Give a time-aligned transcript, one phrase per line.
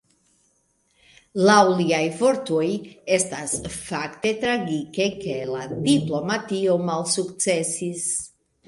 [1.49, 2.65] Laŭ liaj vortoj
[3.19, 8.15] estas "fakte tragike, ke la diplomatio malsukcesis.